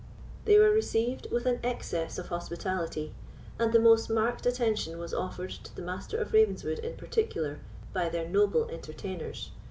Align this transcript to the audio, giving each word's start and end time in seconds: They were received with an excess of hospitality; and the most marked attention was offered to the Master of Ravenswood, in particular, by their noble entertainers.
They 0.45 0.57
were 0.57 0.71
received 0.71 1.27
with 1.29 1.45
an 1.45 1.59
excess 1.63 2.17
of 2.17 2.29
hospitality; 2.29 3.13
and 3.59 3.71
the 3.71 3.77
most 3.77 4.09
marked 4.09 4.47
attention 4.47 4.97
was 4.97 5.13
offered 5.13 5.51
to 5.51 5.75
the 5.75 5.83
Master 5.83 6.17
of 6.17 6.33
Ravenswood, 6.33 6.79
in 6.79 6.97
particular, 6.97 7.59
by 7.93 8.09
their 8.09 8.27
noble 8.27 8.67
entertainers. 8.71 9.51